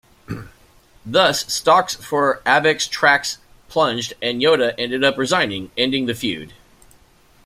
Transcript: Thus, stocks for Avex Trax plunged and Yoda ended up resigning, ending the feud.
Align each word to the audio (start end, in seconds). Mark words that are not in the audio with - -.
Thus, 1.05 1.41
stocks 1.53 1.93
for 1.93 2.41
Avex 2.43 2.89
Trax 2.89 3.37
plunged 3.69 4.15
and 4.19 4.41
Yoda 4.41 4.73
ended 4.79 5.03
up 5.03 5.15
resigning, 5.15 5.69
ending 5.77 6.07
the 6.07 6.15
feud. 6.15 6.53